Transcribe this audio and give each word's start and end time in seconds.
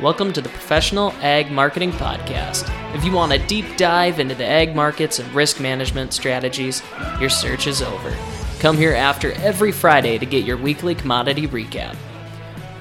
Welcome 0.00 0.32
to 0.34 0.40
the 0.40 0.48
Professional 0.48 1.10
Ag 1.22 1.50
Marketing 1.50 1.90
Podcast. 1.90 2.72
If 2.94 3.04
you 3.04 3.10
want 3.10 3.32
a 3.32 3.44
deep 3.48 3.76
dive 3.76 4.20
into 4.20 4.36
the 4.36 4.46
ag 4.46 4.76
markets 4.76 5.18
and 5.18 5.28
risk 5.34 5.58
management 5.58 6.12
strategies, 6.12 6.84
your 7.18 7.28
search 7.28 7.66
is 7.66 7.82
over. 7.82 8.16
Come 8.60 8.76
here 8.76 8.94
after 8.94 9.32
every 9.32 9.72
Friday 9.72 10.16
to 10.16 10.24
get 10.24 10.44
your 10.44 10.56
weekly 10.56 10.94
commodity 10.94 11.48
recap. 11.48 11.96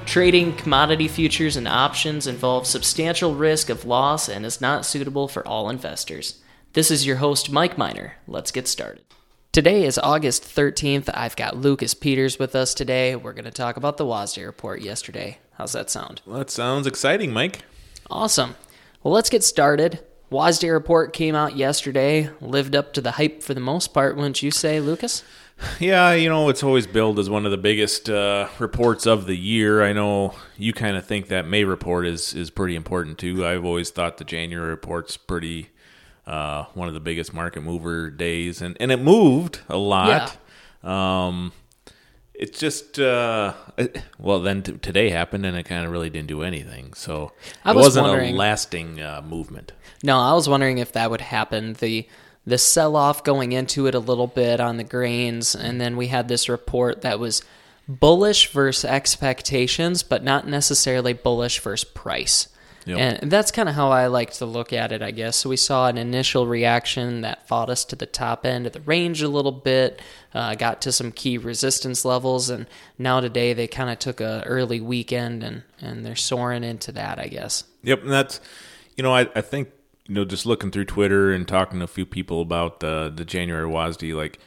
Trading 0.06 0.56
commodity 0.58 1.08
futures 1.08 1.56
and 1.58 1.68
options 1.68 2.28
involves 2.28 2.70
substantial 2.70 3.34
risk 3.34 3.72
of 3.72 3.84
loss 3.84 4.30
and 4.30 4.46
is 4.46 4.62
not 4.62 4.86
suitable 4.86 5.28
for 5.28 5.46
all 5.48 5.72
investors. 5.72 6.40
This 6.74 6.92
is 6.92 7.08
your 7.08 7.16
host, 7.16 7.52
Mike 7.52 7.80
Miner. 7.80 8.14
Let's 8.28 8.52
get 8.52 8.68
started. 8.68 9.04
Today 9.58 9.86
is 9.86 9.98
August 9.98 10.44
13th. 10.44 11.10
I've 11.16 11.36
got 11.36 11.58
Lucas 11.58 11.96
Peters 11.96 12.38
with 12.38 12.56
us 12.56 12.76
today. 12.76 13.16
We're 13.16 13.34
going 13.34 13.46
to 13.46 13.50
talk 13.50 13.76
about 13.76 13.98
the 13.98 14.06
WASDE 14.06 14.46
report 14.46 14.82
yesterday. 14.82 15.40
How's 15.54 15.72
that 15.72 15.90
sound? 15.90 16.22
Well, 16.28 16.38
that 16.38 16.52
sounds 16.52 16.86
exciting, 16.86 17.34
Mike. 17.34 17.64
Awesome. 18.08 18.56
Well, 19.02 19.16
let's 19.16 19.32
get 19.32 19.44
started. 19.44 20.06
WASDE 20.32 20.72
report 20.72 21.12
came 21.12 21.34
out 21.34 21.58
yesterday, 21.58 22.30
lived 22.40 22.76
up 22.76 22.94
to 22.94 23.02
the 23.02 23.14
hype 23.14 23.42
for 23.42 23.56
the 23.56 23.60
most 23.60 23.96
part, 23.96 24.16
wouldn't 24.16 24.44
you 24.44 24.52
say, 24.52 24.80
Lucas? 24.80 25.24
Yeah, 25.80 26.14
you 26.14 26.30
know, 26.30 26.50
it's 26.50 26.62
always 26.62 26.86
billed 26.86 27.18
as 27.18 27.28
one 27.28 27.46
of 27.46 27.50
the 27.50 27.58
biggest 27.58 28.12
uh, 28.12 28.50
reports 28.60 29.08
of 29.08 29.26
the 29.26 29.36
year. 29.36 29.82
I 29.82 29.92
know 29.92 30.36
you 30.56 30.72
kind 30.72 30.96
of 30.96 31.08
think 31.08 31.30
that 31.30 31.48
May 31.48 31.64
report 31.64 32.06
is, 32.06 32.36
is 32.36 32.52
pretty 32.52 32.76
important 32.76 33.18
too. 33.18 33.44
I've 33.44 33.66
always 33.66 33.90
thought 33.90 34.18
the 34.18 34.24
January 34.24 34.70
report's 34.70 35.18
pretty 35.18 35.70
uh, 36.28 36.66
one 36.74 36.88
of 36.88 36.94
the 36.94 37.00
biggest 37.00 37.34
market 37.34 37.62
mover 37.62 38.12
days, 38.12 38.62
and, 38.62 38.78
and 38.80 38.92
it 38.92 38.98
moved 38.98 39.62
a 39.70 39.78
lot. 39.78 40.38
Yeah. 40.84 41.26
Um, 41.26 41.54
it's 42.38 42.60
just 42.60 43.00
uh, 43.00 43.54
well 44.20 44.40
then 44.42 44.62
t- 44.62 44.74
today 44.74 45.10
happened 45.10 45.46
and 45.46 45.58
it 45.58 45.64
kind 45.64 45.86
of 45.86 45.92
really 45.92 46.10
didn't 46.10 46.28
do 46.28 46.44
anything 46.44 46.94
so 46.94 47.32
it 47.66 47.76
was 47.76 47.96
not 47.96 48.20
a 48.20 48.32
lasting 48.32 49.02
uh, 49.02 49.22
movement 49.28 49.72
no 50.04 50.20
i 50.20 50.34
was 50.34 50.48
wondering 50.48 50.78
if 50.78 50.92
that 50.92 51.10
would 51.10 51.22
happen 51.22 51.74
the 51.74 52.08
the 52.46 52.58
sell 52.58 52.96
off 52.96 53.24
going 53.24 53.54
into 53.54 53.88
it 53.88 53.96
a 53.96 54.00
little 54.00 54.28
bit 54.28 54.60
on 54.60 54.78
the 54.78 54.84
grains 54.84 55.56
and 55.56 55.82
then 55.82 55.98
we 55.98 56.08
had 56.08 56.28
this 56.28 56.48
report 56.48 57.02
that 57.02 57.20
was 57.20 57.42
bullish 57.88 58.52
versus 58.52 58.86
expectations 58.86 60.04
but 60.04 60.24
not 60.24 60.48
necessarily 60.48 61.14
bullish 61.14 61.60
versus 61.60 61.90
price 61.90 62.50
Yep. 62.88 63.22
And 63.22 63.32
that's 63.32 63.52
kind 63.52 63.68
of 63.68 63.76
how 63.76 63.90
I 63.90 64.08
like 64.08 64.32
to 64.36 64.46
look 64.46 64.72
at 64.72 64.94
it, 64.94 65.02
I 65.02 65.12
guess. 65.12 65.36
So 65.36 65.50
we 65.50 65.58
saw 65.58 65.88
an 65.88 65.98
initial 65.98 66.48
reaction 66.48 67.22
that 67.22 67.46
fought 67.46 67.70
us 67.70 67.84
to 67.86 67.98
the 67.98 68.06
top 68.06 68.46
end 68.46 68.66
of 68.66 68.72
the 68.72 68.80
range 68.80 69.22
a 69.22 69.28
little 69.28 69.52
bit, 69.52 70.02
uh, 70.34 70.56
got 70.56 70.82
to 70.84 70.94
some 70.94 71.12
key 71.12 71.38
resistance 71.38 72.06
levels, 72.06 72.50
and 72.50 72.66
now 72.98 73.20
today 73.20 73.52
they 73.52 73.68
kind 73.68 73.90
of 73.90 74.00
took 74.00 74.22
a 74.22 74.42
early 74.46 74.80
weekend 74.80 75.44
and, 75.44 75.64
and 75.82 76.06
they're 76.06 76.16
soaring 76.16 76.64
into 76.64 76.94
that, 76.94 77.20
I 77.20 77.28
guess. 77.28 77.66
Yep, 77.84 78.04
and 78.04 78.12
that's, 78.12 78.40
you 78.96 79.04
know, 79.04 79.14
I, 79.14 79.28
I 79.36 79.42
think, 79.42 79.70
you 80.08 80.16
know, 80.16 80.24
just 80.24 80.46
looking 80.46 80.72
through 80.72 80.86
Twitter 80.86 81.34
and 81.34 81.46
talking 81.46 81.80
to 81.80 81.86
a 81.86 81.90
few 81.90 82.06
people 82.06 82.42
about 82.42 82.80
the, 82.80 83.12
the 83.14 83.26
January 83.26 83.70
WASDE, 83.70 84.16
like, 84.16 84.40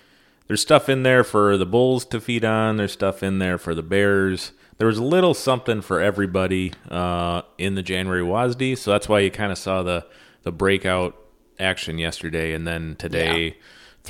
there's 0.46 0.62
stuff 0.62 0.88
in 0.88 1.04
there 1.04 1.22
for 1.22 1.56
the 1.56 1.66
Bulls 1.66 2.04
to 2.06 2.20
feed 2.20 2.44
on, 2.44 2.78
there's 2.78 2.92
stuff 2.92 3.22
in 3.22 3.38
there 3.38 3.58
for 3.58 3.74
the 3.74 3.82
Bears 3.82 4.52
there 4.80 4.86
was 4.86 4.96
a 4.96 5.04
little 5.04 5.34
something 5.34 5.82
for 5.82 6.00
everybody 6.00 6.72
uh, 6.90 7.42
in 7.58 7.74
the 7.74 7.82
January 7.82 8.22
WASDE, 8.22 8.78
so 8.78 8.90
that's 8.90 9.10
why 9.10 9.20
you 9.20 9.30
kind 9.30 9.52
of 9.52 9.58
saw 9.58 9.82
the 9.82 10.06
the 10.42 10.50
breakout 10.50 11.14
action 11.58 11.98
yesterday, 11.98 12.54
and 12.54 12.66
then 12.66 12.96
today. 12.96 13.44
Yeah. 13.44 13.52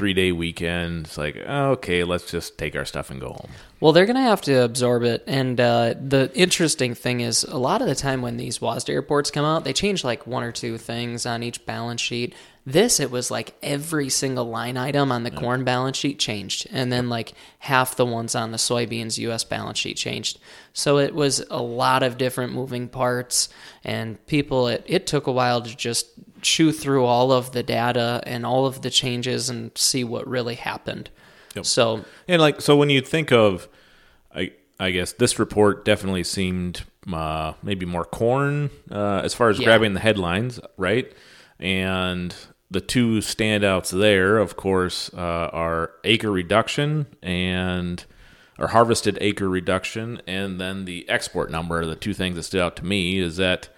Three 0.00 0.14
day 0.14 0.32
weekend. 0.32 1.08
It's 1.08 1.18
like, 1.18 1.36
okay, 1.36 2.04
let's 2.04 2.30
just 2.30 2.56
take 2.56 2.74
our 2.74 2.86
stuff 2.86 3.10
and 3.10 3.20
go 3.20 3.34
home. 3.34 3.50
Well, 3.80 3.92
they're 3.92 4.06
going 4.06 4.16
to 4.16 4.22
have 4.22 4.40
to 4.42 4.64
absorb 4.64 5.02
it. 5.02 5.22
And 5.26 5.60
uh, 5.60 5.92
the 6.00 6.30
interesting 6.34 6.94
thing 6.94 7.20
is, 7.20 7.44
a 7.44 7.58
lot 7.58 7.82
of 7.82 7.86
the 7.86 7.94
time 7.94 8.22
when 8.22 8.38
these 8.38 8.60
WASDE 8.60 8.94
reports 8.94 9.30
come 9.30 9.44
out, 9.44 9.64
they 9.64 9.74
change 9.74 10.02
like 10.02 10.26
one 10.26 10.42
or 10.42 10.52
two 10.52 10.78
things 10.78 11.26
on 11.26 11.42
each 11.42 11.66
balance 11.66 12.00
sheet. 12.00 12.34
This, 12.64 12.98
it 12.98 13.10
was 13.10 13.30
like 13.30 13.54
every 13.62 14.08
single 14.08 14.46
line 14.46 14.78
item 14.78 15.12
on 15.12 15.22
the 15.22 15.32
yeah. 15.32 15.38
corn 15.38 15.64
balance 15.64 15.98
sheet 15.98 16.18
changed, 16.18 16.66
and 16.72 16.90
then 16.90 17.10
like 17.10 17.34
half 17.58 17.96
the 17.96 18.06
ones 18.06 18.34
on 18.34 18.52
the 18.52 18.56
soybeans 18.56 19.18
U.S. 19.18 19.44
balance 19.44 19.78
sheet 19.78 19.98
changed. 19.98 20.38
So 20.72 20.96
it 20.96 21.14
was 21.14 21.44
a 21.50 21.60
lot 21.60 22.02
of 22.02 22.16
different 22.16 22.54
moving 22.54 22.88
parts, 22.88 23.50
and 23.84 24.24
people. 24.26 24.68
It, 24.68 24.82
it 24.86 25.06
took 25.06 25.26
a 25.26 25.32
while 25.32 25.60
to 25.60 25.76
just 25.76 26.06
chew 26.42 26.72
through 26.72 27.04
all 27.04 27.32
of 27.32 27.52
the 27.52 27.62
data 27.62 28.22
and 28.26 28.44
all 28.44 28.66
of 28.66 28.82
the 28.82 28.90
changes 28.90 29.48
and 29.48 29.70
see 29.76 30.04
what 30.04 30.26
really 30.26 30.54
happened. 30.54 31.10
Yep. 31.54 31.66
So 31.66 32.04
and 32.28 32.40
like 32.40 32.60
so 32.60 32.76
when 32.76 32.90
you 32.90 33.00
think 33.00 33.32
of, 33.32 33.68
I 34.34 34.52
I 34.78 34.90
guess 34.90 35.12
this 35.12 35.38
report 35.38 35.84
definitely 35.84 36.24
seemed 36.24 36.84
uh, 37.12 37.54
maybe 37.62 37.86
more 37.86 38.04
corn 38.04 38.70
uh, 38.90 39.20
as 39.24 39.34
far 39.34 39.50
as 39.50 39.58
yeah. 39.58 39.64
grabbing 39.64 39.94
the 39.94 40.00
headlines, 40.00 40.60
right? 40.76 41.12
And 41.58 42.34
the 42.70 42.80
two 42.80 43.18
standouts 43.18 43.90
there, 43.90 44.38
of 44.38 44.56
course, 44.56 45.10
uh, 45.14 45.50
are 45.52 45.92
acre 46.04 46.30
reduction 46.30 47.06
and 47.22 48.04
or 48.58 48.68
harvested 48.68 49.16
acre 49.20 49.48
reduction, 49.48 50.20
and 50.26 50.60
then 50.60 50.84
the 50.84 51.08
export 51.08 51.50
number. 51.50 51.84
The 51.86 51.96
two 51.96 52.14
things 52.14 52.36
that 52.36 52.42
stood 52.42 52.60
out 52.60 52.76
to 52.76 52.84
me 52.84 53.18
is 53.18 53.38
that 53.38 53.70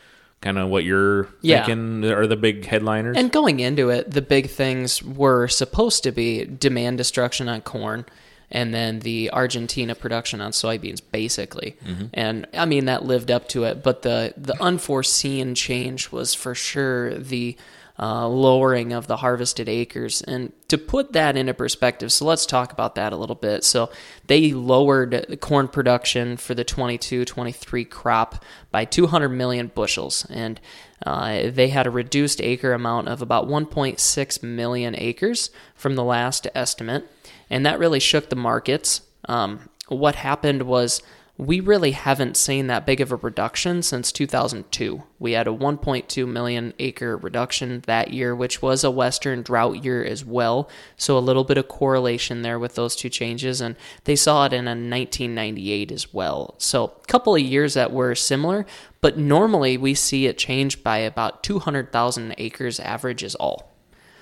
kind 0.42 0.58
of 0.58 0.68
what 0.68 0.84
you're 0.84 1.28
yeah. 1.40 1.64
thinking 1.64 2.04
are 2.10 2.26
the 2.26 2.36
big 2.36 2.66
headliners. 2.66 3.16
And 3.16 3.32
going 3.32 3.60
into 3.60 3.88
it, 3.88 4.10
the 4.10 4.20
big 4.20 4.50
things 4.50 5.02
were 5.02 5.48
supposed 5.48 6.02
to 6.02 6.12
be 6.12 6.44
demand 6.44 6.98
destruction 6.98 7.48
on 7.48 7.62
corn 7.62 8.04
and 8.52 8.72
then 8.72 9.00
the 9.00 9.30
Argentina 9.32 9.94
production 9.94 10.40
on 10.40 10.52
soybeans, 10.52 11.00
basically. 11.10 11.76
Mm-hmm. 11.84 12.06
And 12.14 12.46
I 12.52 12.66
mean 12.66 12.84
that 12.84 13.04
lived 13.04 13.30
up 13.30 13.48
to 13.48 13.64
it, 13.64 13.82
but 13.82 14.02
the 14.02 14.34
the 14.36 14.60
unforeseen 14.62 15.56
change 15.56 16.12
was 16.12 16.34
for 16.34 16.54
sure 16.54 17.18
the 17.18 17.56
uh, 17.98 18.26
lowering 18.26 18.92
of 18.92 19.06
the 19.06 19.18
harvested 19.18 19.68
acres. 19.68 20.22
And 20.22 20.52
to 20.68 20.78
put 20.78 21.12
that 21.12 21.36
into 21.36 21.54
perspective, 21.54 22.12
so 22.12 22.24
let's 22.24 22.46
talk 22.46 22.72
about 22.72 22.94
that 22.94 23.12
a 23.12 23.16
little 23.16 23.36
bit. 23.36 23.64
So 23.64 23.90
they 24.26 24.52
lowered 24.52 25.26
the 25.28 25.36
corn 25.36 25.68
production 25.68 26.36
for 26.36 26.54
the 26.54 26.64
22 26.64 27.24
23 27.24 27.84
crop 27.84 28.44
by 28.70 28.84
200 28.84 29.28
million 29.28 29.70
bushels. 29.74 30.26
And 30.30 30.60
uh, 31.04 31.50
they 31.50 31.68
had 31.68 31.86
a 31.86 31.90
reduced 31.90 32.40
acre 32.40 32.72
amount 32.72 33.08
of 33.08 33.22
about 33.22 33.46
1.6 33.46 34.42
million 34.42 34.94
acres 34.96 35.50
from 35.74 35.94
the 35.94 36.04
last 36.04 36.46
estimate. 36.54 37.08
And 37.52 37.66
that 37.66 37.78
really 37.78 38.00
shook 38.00 38.30
the 38.30 38.36
markets. 38.36 39.02
Um, 39.28 39.68
what 39.88 40.14
happened 40.14 40.62
was 40.62 41.02
we 41.36 41.60
really 41.60 41.90
haven't 41.90 42.36
seen 42.36 42.66
that 42.68 42.86
big 42.86 43.00
of 43.02 43.12
a 43.12 43.16
reduction 43.16 43.82
since 43.82 44.10
2002. 44.10 45.02
We 45.18 45.32
had 45.32 45.46
a 45.46 45.50
1.2 45.50 46.26
million 46.26 46.72
acre 46.78 47.14
reduction 47.16 47.82
that 47.86 48.12
year, 48.12 48.34
which 48.34 48.62
was 48.62 48.84
a 48.84 48.90
Western 48.90 49.42
drought 49.42 49.84
year 49.84 50.02
as 50.02 50.24
well. 50.24 50.70
So 50.96 51.18
a 51.18 51.20
little 51.20 51.44
bit 51.44 51.58
of 51.58 51.68
correlation 51.68 52.40
there 52.40 52.58
with 52.58 52.74
those 52.74 52.96
two 52.96 53.10
changes. 53.10 53.60
And 53.60 53.76
they 54.04 54.16
saw 54.16 54.46
it 54.46 54.54
in 54.54 54.66
a 54.66 54.70
1998 54.70 55.92
as 55.92 56.12
well. 56.12 56.54
So 56.56 56.84
a 56.84 57.06
couple 57.06 57.34
of 57.34 57.42
years 57.42 57.74
that 57.74 57.92
were 57.92 58.14
similar, 58.14 58.64
but 59.02 59.18
normally 59.18 59.76
we 59.76 59.92
see 59.92 60.26
it 60.26 60.38
change 60.38 60.82
by 60.82 60.98
about 60.98 61.42
200,000 61.42 62.34
acres 62.38 62.80
average 62.80 63.22
is 63.22 63.34
all. 63.34 63.71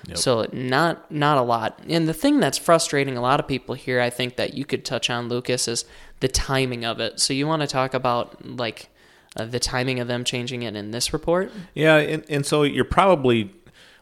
Yep. 0.07 0.17
So 0.17 0.47
not 0.51 1.11
not 1.11 1.37
a 1.37 1.41
lot. 1.41 1.79
And 1.87 2.07
the 2.07 2.13
thing 2.13 2.39
that's 2.39 2.57
frustrating 2.57 3.17
a 3.17 3.21
lot 3.21 3.39
of 3.39 3.47
people 3.47 3.75
here, 3.75 4.01
I 4.01 4.09
think 4.09 4.35
that 4.37 4.53
you 4.53 4.65
could 4.65 4.83
touch 4.83 5.09
on, 5.09 5.29
Lucas, 5.29 5.67
is 5.67 5.85
the 6.19 6.27
timing 6.27 6.85
of 6.85 6.99
it. 6.99 7.19
So 7.19 7.33
you 7.33 7.47
want 7.47 7.61
to 7.61 7.67
talk 7.67 7.93
about 7.93 8.45
like 8.45 8.89
uh, 9.35 9.45
the 9.45 9.59
timing 9.59 9.99
of 9.99 10.07
them 10.07 10.23
changing 10.23 10.63
it 10.63 10.75
in 10.75 10.91
this 10.91 11.13
report? 11.13 11.51
Yeah, 11.73 11.97
and, 11.97 12.25
and 12.29 12.45
so 12.45 12.63
you're 12.63 12.83
probably 12.83 13.53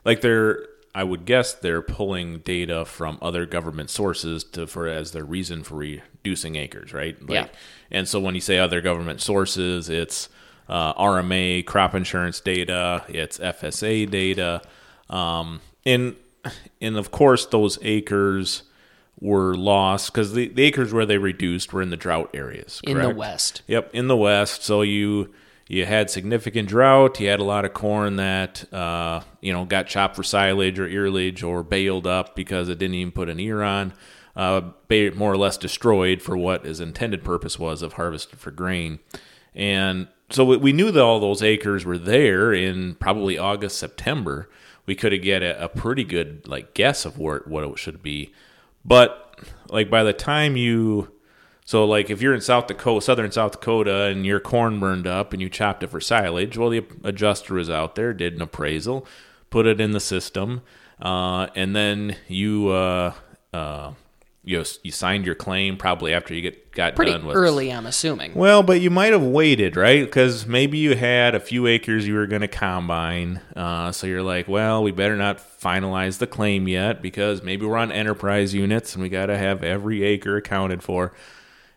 like 0.06 0.22
they're 0.22 0.66
I 0.96 1.04
would 1.04 1.26
guess 1.26 1.54
they're 1.54 1.82
pulling 1.82 2.40
data 2.40 2.84
from 2.84 3.20
other 3.22 3.46
government 3.46 3.90
sources 3.90 4.44
to 4.46 4.68
for 4.68 4.88
as 4.88 5.12
their 5.12 5.24
reason 5.24 5.64
for 5.64 5.76
reducing 5.76 6.56
acres, 6.56 6.94
right? 6.94 7.20
Like, 7.22 7.30
yeah. 7.30 7.48
And 7.92 8.08
so 8.08 8.20
when 8.20 8.36
you 8.36 8.42
say 8.42 8.58
other 8.58 8.82
government 8.82 9.22
sources, 9.22 9.90
it's 9.90 10.30
uh, 10.68 10.94
RMA 10.96 11.66
crop 11.66 11.94
insurance 11.94 12.40
data, 12.40 13.04
it's 13.08 13.38
FSA 13.38 14.10
data. 14.10 14.62
Um, 15.10 15.62
and 15.90 16.16
and 16.82 16.98
of 16.98 17.12
course 17.12 17.46
those 17.46 17.78
acres 17.82 18.64
were 19.20 19.56
lost 19.56 20.14
because 20.14 20.34
the, 20.34 20.48
the 20.48 20.64
acres 20.64 20.94
where 20.94 21.06
they 21.06 21.18
reduced 21.18 21.74
were 21.74 21.82
in 21.82 21.90
the 21.90 21.98
drought 21.98 22.30
areas 22.34 22.82
correct? 22.86 23.00
in 23.00 23.10
the 23.10 23.16
west. 23.16 23.62
Yep 23.68 23.90
in 23.94 24.08
the 24.08 24.18
west. 24.18 24.64
So 24.64 24.82
you 24.82 25.34
you 25.68 25.86
had 25.86 26.10
significant 26.10 26.68
drought. 26.68 27.20
You 27.20 27.30
had 27.30 27.40
a 27.40 27.44
lot 27.44 27.64
of 27.64 27.74
corn 27.74 28.16
that 28.16 28.72
uh, 28.74 29.22
you 29.42 29.54
know 29.54 29.66
got 29.66 29.88
chopped 29.88 30.16
for 30.16 30.24
silage 30.24 30.80
or 30.80 30.88
earlage 30.88 31.44
or 31.44 31.64
baled 31.64 32.08
up 32.08 32.36
because 32.36 32.70
it 32.70 32.80
didn't 32.80 32.96
even 32.96 33.12
put 33.12 33.30
an 33.30 33.40
ear 33.40 33.62
on 33.62 33.94
uh, 34.36 34.62
more 34.90 35.32
or 35.32 35.38
less 35.38 35.58
destroyed 35.58 36.22
for 36.22 36.38
what 36.38 36.66
his 36.66 36.80
intended 36.80 37.24
purpose 37.24 37.60
was 37.60 37.82
of 37.82 37.94
harvested 37.94 38.40
for 38.40 38.52
grain. 38.52 39.00
And 39.54 40.08
so 40.32 40.46
we 40.46 40.74
knew 40.74 40.92
that 40.92 41.02
all 41.02 41.20
those 41.20 41.42
acres 41.42 41.86
were 41.86 41.98
there 41.98 42.54
in 42.54 42.96
probably 42.96 43.38
august 43.38 43.78
september 43.78 44.50
we 44.90 44.96
could 44.96 45.12
have 45.12 45.22
get 45.22 45.44
a, 45.44 45.66
a, 45.66 45.70
pretty 45.70 46.04
good 46.04 46.48
like 46.48 46.74
guess 46.74 47.06
of 47.06 47.20
where, 47.20 47.44
what 47.46 47.64
it 47.64 47.78
should 47.78 48.02
be. 48.02 48.34
But 48.84 49.40
like 49.70 49.88
by 49.88 50.04
the 50.04 50.14
time 50.14 50.58
you 50.58 51.12
So, 51.64 51.86
like, 51.86 52.10
if 52.10 52.24
you're 52.24 52.34
in 52.34 52.42
South 52.42 52.66
Dakota, 52.66 53.06
southern 53.06 53.32
South 53.32 53.52
Dakota, 53.52 54.06
and 54.06 54.26
your 54.26 54.40
corn 54.40 54.80
burned 54.80 55.06
up 55.06 55.32
and 55.32 55.40
you 55.40 55.48
chopped 55.48 55.84
it 55.84 55.92
for 55.92 56.02
silage, 56.02 56.58
well, 56.58 56.72
the 56.72 56.84
adjuster 57.04 57.54
was 57.54 57.70
out 57.70 57.94
there, 57.94 58.16
did 58.16 58.34
an 58.34 58.42
appraisal, 58.42 59.06
put 59.52 59.68
it 59.68 59.80
in 59.80 59.92
the 59.92 60.00
system, 60.00 60.62
uh, 61.00 61.46
and 61.54 61.76
then 61.76 62.16
you 62.28 62.70
uh, 62.70 63.14
uh, 63.54 63.94
you 64.50 64.66
you 64.82 64.92
signed 64.92 65.28
your 65.28 65.36
claim 65.36 65.78
probably 65.78 66.12
after 66.12 66.34
you 66.34 66.42
get 66.42 66.72
got 66.72 66.96
Pretty 66.96 67.12
done 67.12 67.26
with 67.26 67.36
early, 67.36 67.72
I'm 67.72 67.86
assuming. 67.86 68.34
well, 68.34 68.64
but 68.64 68.82
you 68.82 68.90
might 68.90 69.14
have 69.14 69.22
waited, 69.22 69.76
right? 69.76 70.04
Because 70.04 70.48
maybe 70.48 70.80
you 70.80 70.96
had 70.96 71.36
a 71.36 71.40
few 71.40 71.68
acres 71.68 72.08
you 72.08 72.16
were 72.16 72.26
going 72.26 72.42
to 72.42 72.48
combine. 72.48 73.42
Uh, 73.56 73.92
so 73.92 74.08
you're 74.08 74.24
like, 74.24 74.48
well, 74.48 74.82
we 74.82 74.92
better 74.92 75.16
not 75.16 75.38
finalize 75.38 76.18
the 76.18 76.26
claim 76.26 76.68
yet 76.68 77.00
because 77.00 77.44
maybe 77.44 77.64
we're 77.64 77.78
on 77.78 77.92
enterprise 77.92 78.56
units 78.56 78.96
and 78.96 79.04
we 79.04 79.10
got 79.10 79.28
to 79.28 79.38
have 79.38 79.64
every 79.64 80.04
acre 80.04 80.38
accounted 80.38 80.82
for. 80.82 81.14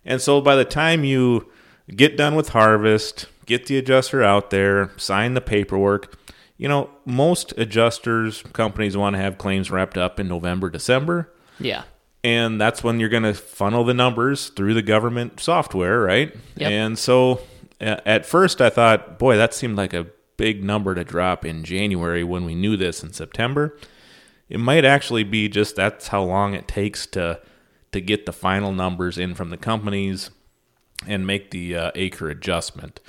And 0.02 0.22
so 0.22 0.40
by 0.40 0.56
the 0.56 0.64
time 0.64 1.04
you 1.04 1.50
get 1.94 2.16
done 2.16 2.34
with 2.34 2.50
harvest, 2.50 3.26
get 3.44 3.66
the 3.66 3.76
adjuster 3.76 4.22
out 4.22 4.48
there, 4.48 4.92
sign 4.96 5.34
the 5.34 5.42
paperwork, 5.42 6.18
you 6.56 6.68
know, 6.68 6.88
most 7.04 7.52
adjusters, 7.58 8.42
companies 8.54 8.96
want 8.96 9.14
to 9.14 9.20
have 9.20 9.36
claims 9.36 9.70
wrapped 9.70 9.98
up 9.98 10.18
in 10.18 10.26
November, 10.26 10.70
December 10.70 11.30
Yeah. 11.58 11.82
And 12.24 12.60
that's 12.60 12.84
when 12.84 13.00
you're 13.00 13.08
going 13.08 13.22
to 13.22 13.34
funnel 13.34 13.84
the 13.84 13.94
numbers 13.94 14.48
through 14.50 14.74
the 14.74 14.82
government 14.82 15.40
software, 15.40 16.00
right? 16.00 16.34
Yep. 16.56 16.70
And 16.70 16.98
so 16.98 17.40
at 17.80 18.24
first 18.24 18.60
I 18.60 18.70
thought, 18.70 19.18
boy, 19.18 19.36
that 19.36 19.54
seemed 19.54 19.76
like 19.76 19.92
a 19.92 20.06
big 20.36 20.62
number 20.62 20.94
to 20.94 21.04
drop 21.04 21.44
in 21.44 21.64
January 21.64 22.24
when 22.24 22.44
we 22.44 22.54
knew 22.54 22.76
this 22.76 23.02
in 23.02 23.12
September. 23.12 23.76
It 24.48 24.60
might 24.60 24.84
actually 24.84 25.24
be 25.24 25.48
just 25.48 25.76
that's 25.76 26.08
how 26.08 26.22
long 26.22 26.54
it 26.54 26.68
takes 26.68 27.06
to 27.08 27.40
to 27.92 28.00
get 28.00 28.24
the 28.24 28.32
final 28.32 28.72
numbers 28.72 29.18
in 29.18 29.34
from 29.34 29.50
the 29.50 29.56
companies 29.56 30.30
and 31.06 31.26
make 31.26 31.50
the 31.50 31.76
uh, 31.76 31.90
acre 31.94 32.30
adjustment. 32.30 33.00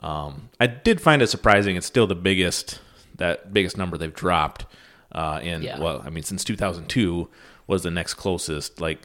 Um, 0.00 0.48
I 0.58 0.66
did 0.66 1.00
find 1.00 1.22
it 1.22 1.28
surprising. 1.28 1.76
It's 1.76 1.86
still 1.86 2.06
the 2.06 2.14
biggest 2.14 2.80
that 3.18 3.52
biggest 3.52 3.76
number 3.76 3.98
they've 3.98 4.12
dropped 4.12 4.66
uh, 5.14 5.40
in 5.42 5.62
Yeah. 5.62 5.78
well, 5.78 6.02
I 6.04 6.10
mean, 6.10 6.22
since 6.24 6.44
2002 6.44 7.28
was 7.66 7.82
the 7.82 7.90
next 7.90 8.14
closest. 8.14 8.80
Like, 8.80 9.00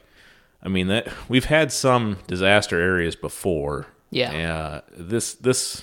I 0.62 0.68
mean 0.68 0.88
that 0.88 1.08
we've 1.28 1.44
had 1.46 1.70
some 1.72 2.18
disaster 2.26 2.80
areas 2.80 3.14
before. 3.16 3.86
Yeah. 4.10 4.32
Uh, 4.54 4.80
this 4.96 5.34
this 5.34 5.82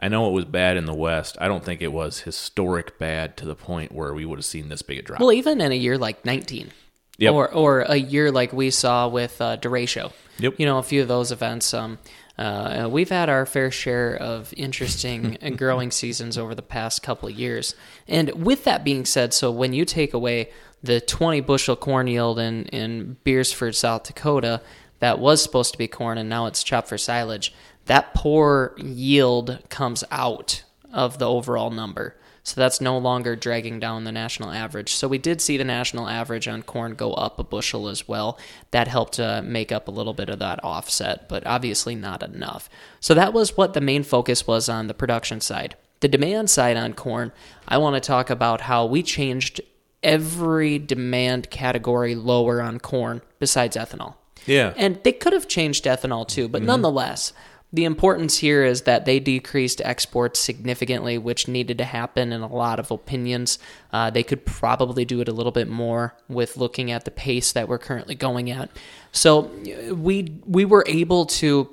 I 0.00 0.08
know 0.08 0.28
it 0.28 0.32
was 0.32 0.44
bad 0.44 0.76
in 0.76 0.84
the 0.84 0.94
West. 0.94 1.36
I 1.40 1.48
don't 1.48 1.64
think 1.64 1.82
it 1.82 1.92
was 1.92 2.20
historic 2.20 2.98
bad 2.98 3.36
to 3.38 3.44
the 3.46 3.54
point 3.56 3.90
where 3.92 4.14
we 4.14 4.24
would 4.24 4.38
have 4.38 4.44
seen 4.44 4.68
this 4.68 4.82
big 4.82 4.98
a 4.98 5.02
drop. 5.02 5.20
Well, 5.20 5.32
even 5.32 5.60
in 5.60 5.72
a 5.72 5.74
year 5.74 5.98
like 5.98 6.24
19, 6.24 6.70
Yep. 7.18 7.32
or 7.34 7.52
or 7.52 7.80
a 7.80 7.96
year 7.96 8.30
like 8.30 8.52
we 8.52 8.70
saw 8.70 9.08
with 9.08 9.40
uh, 9.40 9.56
derecho. 9.56 10.12
Yep. 10.38 10.54
You 10.58 10.66
know, 10.66 10.78
a 10.78 10.82
few 10.84 11.02
of 11.02 11.08
those 11.08 11.32
events. 11.32 11.74
Um, 11.74 11.98
uh, 12.38 12.88
we've 12.90 13.08
had 13.08 13.28
our 13.28 13.44
fair 13.44 13.70
share 13.70 14.14
of 14.14 14.54
interesting 14.56 15.36
uh, 15.42 15.50
growing 15.50 15.90
seasons 15.90 16.38
over 16.38 16.54
the 16.54 16.62
past 16.62 17.02
couple 17.02 17.28
of 17.28 17.34
years. 17.34 17.74
And 18.06 18.30
with 18.44 18.64
that 18.64 18.84
being 18.84 19.04
said, 19.04 19.34
so 19.34 19.50
when 19.50 19.72
you 19.72 19.84
take 19.84 20.14
away 20.14 20.50
the 20.82 21.00
20 21.00 21.40
bushel 21.40 21.74
corn 21.74 22.06
yield 22.06 22.38
in, 22.38 22.66
in 22.66 23.16
Beresford, 23.24 23.74
South 23.74 24.04
Dakota, 24.04 24.60
that 25.00 25.18
was 25.18 25.42
supposed 25.42 25.72
to 25.72 25.78
be 25.78 25.88
corn 25.88 26.18
and 26.18 26.28
now 26.28 26.46
it's 26.46 26.62
chopped 26.62 26.88
for 26.88 26.98
silage, 26.98 27.52
that 27.86 28.14
poor 28.14 28.74
yield 28.78 29.58
comes 29.68 30.04
out 30.10 30.62
of 30.92 31.18
the 31.18 31.28
overall 31.28 31.70
number. 31.70 32.16
So 32.48 32.60
that's 32.60 32.80
no 32.80 32.96
longer 32.96 33.36
dragging 33.36 33.78
down 33.78 34.04
the 34.04 34.12
national 34.12 34.50
average. 34.50 34.94
So 34.94 35.06
we 35.06 35.18
did 35.18 35.42
see 35.42 35.58
the 35.58 35.64
national 35.64 36.08
average 36.08 36.48
on 36.48 36.62
corn 36.62 36.94
go 36.94 37.12
up 37.12 37.38
a 37.38 37.44
bushel 37.44 37.88
as 37.88 38.08
well. 38.08 38.38
That 38.70 38.88
helped 38.88 39.20
uh, 39.20 39.42
make 39.44 39.70
up 39.70 39.86
a 39.86 39.90
little 39.90 40.14
bit 40.14 40.30
of 40.30 40.38
that 40.38 40.64
offset, 40.64 41.28
but 41.28 41.46
obviously 41.46 41.94
not 41.94 42.22
enough. 42.22 42.70
So 43.00 43.12
that 43.12 43.34
was 43.34 43.56
what 43.56 43.74
the 43.74 43.82
main 43.82 44.02
focus 44.02 44.46
was 44.46 44.68
on 44.68 44.86
the 44.86 44.94
production 44.94 45.42
side. 45.42 45.76
The 46.00 46.08
demand 46.08 46.48
side 46.48 46.78
on 46.78 46.94
corn, 46.94 47.32
I 47.66 47.76
want 47.76 47.94
to 47.96 48.00
talk 48.00 48.30
about 48.30 48.62
how 48.62 48.86
we 48.86 49.02
changed 49.02 49.60
every 50.02 50.78
demand 50.78 51.50
category 51.50 52.14
lower 52.14 52.62
on 52.62 52.78
corn 52.78 53.20
besides 53.38 53.76
ethanol. 53.76 54.14
yeah. 54.46 54.72
And 54.76 54.98
they 55.02 55.12
could 55.12 55.34
have 55.34 55.48
changed 55.48 55.84
ethanol 55.84 56.26
too, 56.26 56.48
but 56.48 56.62
nonetheless, 56.62 57.34
the 57.72 57.84
importance 57.84 58.38
here 58.38 58.64
is 58.64 58.82
that 58.82 59.04
they 59.04 59.20
decreased 59.20 59.82
exports 59.84 60.40
significantly, 60.40 61.18
which 61.18 61.48
needed 61.48 61.76
to 61.78 61.84
happen 61.84 62.32
in 62.32 62.40
a 62.40 62.46
lot 62.46 62.80
of 62.80 62.90
opinions. 62.90 63.58
Uh, 63.92 64.08
they 64.08 64.22
could 64.22 64.46
probably 64.46 65.04
do 65.04 65.20
it 65.20 65.28
a 65.28 65.32
little 65.32 65.52
bit 65.52 65.68
more 65.68 66.14
with 66.28 66.56
looking 66.56 66.90
at 66.90 67.04
the 67.04 67.10
pace 67.10 67.52
that 67.52 67.68
we're 67.68 67.78
currently 67.78 68.14
going 68.14 68.50
at. 68.50 68.70
So 69.12 69.50
uh, 69.90 69.94
we 69.94 70.40
we 70.46 70.64
were 70.64 70.84
able 70.86 71.26
to 71.26 71.68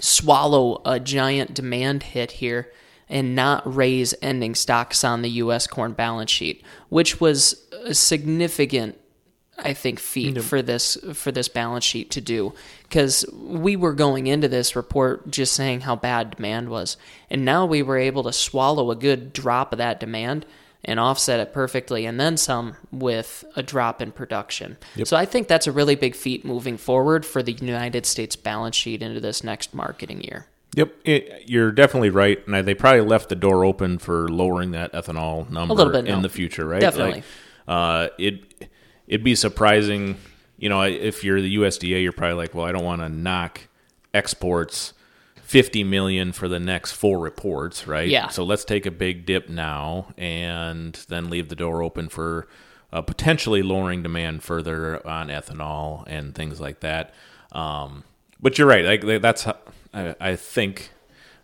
swallow 0.00 0.80
a 0.86 0.98
giant 0.98 1.52
demand 1.54 2.02
hit 2.02 2.32
here 2.32 2.72
and 3.08 3.34
not 3.34 3.62
raise 3.72 4.14
ending 4.22 4.54
stocks 4.54 5.04
on 5.04 5.20
the 5.20 5.30
U.S. 5.30 5.66
corn 5.66 5.92
balance 5.92 6.30
sheet, 6.30 6.64
which 6.88 7.20
was 7.20 7.62
a 7.84 7.92
significant, 7.92 8.98
I 9.58 9.74
think, 9.74 10.00
feat 10.00 10.42
for 10.42 10.62
this 10.62 10.96
for 11.12 11.30
this 11.30 11.48
balance 11.48 11.84
sheet 11.84 12.10
to 12.12 12.20
do, 12.20 12.54
because 12.84 13.24
we 13.32 13.76
were 13.76 13.92
going 13.92 14.26
into 14.26 14.48
this 14.48 14.74
report 14.74 15.30
just 15.30 15.52
saying 15.52 15.82
how 15.82 15.94
bad 15.94 16.36
demand 16.36 16.68
was, 16.68 16.96
and 17.30 17.44
now 17.44 17.66
we 17.66 17.82
were 17.82 17.98
able 17.98 18.22
to 18.24 18.32
swallow 18.32 18.90
a 18.90 18.96
good 18.96 19.32
drop 19.32 19.72
of 19.72 19.78
that 19.78 20.00
demand 20.00 20.46
and 20.84 20.98
offset 20.98 21.38
it 21.38 21.52
perfectly, 21.52 22.06
and 22.06 22.18
then 22.18 22.36
some 22.36 22.74
with 22.90 23.44
a 23.54 23.62
drop 23.62 24.02
in 24.02 24.10
production. 24.10 24.76
So 25.04 25.16
I 25.16 25.26
think 25.26 25.46
that's 25.46 25.68
a 25.68 25.72
really 25.72 25.94
big 25.94 26.16
feat 26.16 26.44
moving 26.44 26.76
forward 26.76 27.24
for 27.24 27.40
the 27.40 27.52
United 27.52 28.04
States 28.04 28.34
balance 28.34 28.74
sheet 28.74 29.00
into 29.00 29.20
this 29.20 29.44
next 29.44 29.74
marketing 29.74 30.22
year. 30.22 30.46
Yep, 30.74 30.92
it, 31.04 31.42
you're 31.46 31.70
definitely 31.70 32.10
right, 32.10 32.44
and 32.48 32.66
they 32.66 32.74
probably 32.74 33.02
left 33.02 33.28
the 33.28 33.36
door 33.36 33.64
open 33.64 33.98
for 33.98 34.28
lowering 34.28 34.72
that 34.72 34.92
ethanol 34.92 35.48
number 35.50 35.72
a 35.72 35.76
little 35.76 35.92
bit, 35.92 36.08
in 36.08 36.16
no. 36.16 36.22
the 36.22 36.28
future, 36.30 36.66
right? 36.66 36.80
Definitely. 36.80 37.16
Like, 37.16 37.24
uh, 37.68 38.08
it 38.18 38.68
it'd 39.06 39.24
be 39.24 39.34
surprising, 39.34 40.16
you 40.58 40.68
know, 40.68 40.82
if 40.82 41.24
you're 41.24 41.40
the 41.40 41.56
USDA, 41.56 42.02
you're 42.02 42.12
probably 42.12 42.36
like, 42.36 42.54
well, 42.54 42.66
I 42.66 42.72
don't 42.72 42.84
want 42.84 43.02
to 43.02 43.08
knock 43.08 43.62
exports 44.14 44.92
50 45.52 45.84
million 45.84 46.32
for 46.32 46.48
the 46.48 46.58
next 46.58 46.92
four 46.92 47.18
reports, 47.18 47.86
right? 47.86 48.08
Yeah. 48.08 48.28
So 48.28 48.42
let's 48.42 48.64
take 48.64 48.86
a 48.86 48.90
big 48.90 49.26
dip 49.26 49.48
now 49.48 50.14
and 50.16 50.94
then 51.08 51.28
leave 51.28 51.50
the 51.50 51.56
door 51.56 51.82
open 51.82 52.08
for 52.08 52.48
uh, 52.92 53.02
potentially 53.02 53.62
lowering 53.62 54.02
demand 54.02 54.42
further 54.42 55.06
on 55.06 55.28
ethanol 55.28 56.04
and 56.06 56.34
things 56.34 56.60
like 56.60 56.80
that. 56.80 57.12
Um, 57.52 58.04
but 58.40 58.58
you're 58.58 58.66
right. 58.66 59.02
Like 59.02 59.20
that's 59.20 59.44
how, 59.44 59.56
I, 59.92 60.14
I 60.20 60.36
think. 60.36 60.90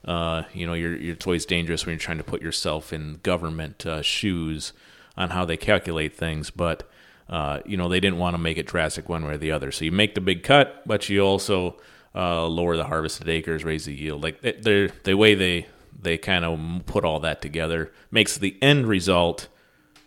Uh, 0.05 0.45
you 0.55 0.67
know, 0.67 0.73
you're, 0.73 0.97
you're, 0.97 1.15
it's 1.15 1.27
always 1.27 1.45
dangerous 1.45 1.85
when 1.85 1.93
you're 1.93 1.99
trying 1.99 2.17
to 2.17 2.25
put 2.25 2.41
yourself 2.41 2.95
in 2.95 3.19
government 3.23 3.85
uh, 3.85 4.01
shoes 4.01 4.73
on 5.19 5.31
how 5.31 5.45
they 5.45 5.57
calculate 5.57 6.17
things. 6.17 6.51
But 6.51 6.89
uh, 7.29 7.61
you 7.67 7.77
know, 7.77 7.89
they 7.89 8.01
didn't 8.01 8.19
want 8.19 8.35
to 8.35 8.39
make 8.39 8.59
it 8.59 8.67
drastic 8.67 9.09
one 9.09 9.25
way 9.25 9.35
or 9.35 9.39
the 9.39 9.53
other. 9.53 9.71
So 9.71 9.85
you 9.85 9.93
make 9.93 10.15
the 10.15 10.21
big 10.21 10.43
cut, 10.43 10.83
but 10.87 11.09
you 11.09 11.21
also 11.21 11.77
uh, 12.15 12.47
lower 12.47 12.77
the 12.77 12.85
harvested 12.85 13.29
acres, 13.29 13.65
raise 13.65 13.85
the 13.85 13.95
yield. 13.95 14.23
Like 14.23 14.41
they 14.41 14.91
the 15.05 15.15
way 15.15 15.35
they 15.35 15.67
they 16.01 16.17
kind 16.17 16.45
of 16.45 16.87
put 16.87 17.05
all 17.05 17.21
that 17.21 17.43
together 17.43 17.93
makes 18.11 18.39
the 18.39 18.57
end 18.63 18.87
result 18.87 19.49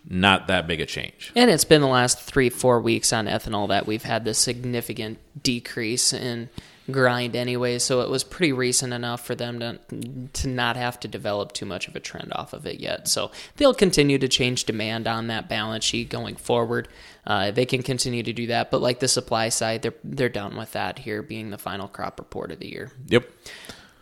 not 0.08 0.48
that 0.48 0.66
big 0.66 0.80
a 0.80 0.86
change. 0.86 1.32
And 1.36 1.50
it's 1.50 1.64
been 1.64 1.80
the 1.80 1.86
last 1.86 2.20
three, 2.20 2.50
four 2.50 2.80
weeks 2.80 3.12
on 3.12 3.26
ethanol 3.26 3.68
that 3.68 3.86
we've 3.86 4.02
had 4.02 4.24
this 4.24 4.38
significant 4.38 5.18
decrease 5.40 6.12
in 6.12 6.48
grind 6.92 7.34
anyway. 7.34 7.78
So 7.78 8.00
it 8.02 8.08
was 8.10 8.22
pretty 8.24 8.52
recent 8.52 8.92
enough 8.92 9.24
for 9.26 9.34
them 9.34 9.58
to 9.60 9.78
to 10.32 10.48
not 10.48 10.76
have 10.76 11.00
to 11.00 11.08
develop 11.08 11.52
too 11.52 11.66
much 11.66 11.88
of 11.88 11.96
a 11.96 12.00
trend 12.00 12.32
off 12.34 12.52
of 12.52 12.66
it 12.66 12.80
yet. 12.80 13.08
So 13.08 13.30
they'll 13.56 13.74
continue 13.74 14.18
to 14.18 14.28
change 14.28 14.64
demand 14.64 15.06
on 15.08 15.26
that 15.28 15.48
balance 15.48 15.84
sheet 15.84 16.08
going 16.10 16.36
forward. 16.36 16.88
Uh, 17.26 17.50
they 17.50 17.66
can 17.66 17.82
continue 17.82 18.22
to 18.22 18.32
do 18.32 18.46
that, 18.48 18.70
but 18.70 18.80
like 18.82 19.00
the 19.00 19.08
supply 19.08 19.48
side, 19.48 19.82
they're 19.82 19.94
they're 20.04 20.28
done 20.28 20.56
with 20.56 20.72
that 20.72 20.98
here, 21.00 21.22
being 21.22 21.50
the 21.50 21.58
final 21.58 21.88
crop 21.88 22.18
report 22.18 22.50
of 22.52 22.58
the 22.58 22.70
year 22.70 22.90
Yep. 23.08 23.28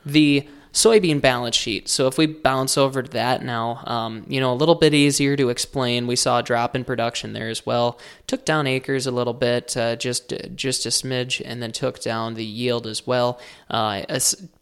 the 0.04 0.48
soybean 0.72 1.20
balance 1.20 1.56
sheet. 1.56 1.88
So 1.88 2.06
if 2.06 2.16
we 2.16 2.26
bounce 2.26 2.78
over 2.78 3.02
to 3.02 3.10
that 3.12 3.42
now, 3.42 3.82
um, 3.86 4.24
you 4.28 4.40
know, 4.40 4.52
a 4.52 4.54
little 4.54 4.74
bit 4.74 4.94
easier 4.94 5.36
to 5.36 5.48
explain. 5.48 6.06
We 6.06 6.16
saw 6.16 6.38
a 6.38 6.42
drop 6.42 6.76
in 6.76 6.84
production 6.84 7.32
there 7.32 7.48
as 7.48 7.66
well. 7.66 7.98
Took 8.26 8.44
down 8.44 8.66
acres 8.66 9.06
a 9.06 9.10
little 9.10 9.34
bit, 9.34 9.76
uh, 9.76 9.96
just 9.96 10.32
just 10.54 10.86
a 10.86 10.90
smidge, 10.90 11.42
and 11.44 11.62
then 11.62 11.72
took 11.72 12.00
down 12.00 12.34
the 12.34 12.44
yield 12.44 12.86
as 12.86 13.06
well. 13.06 13.40
Uh, 13.68 14.02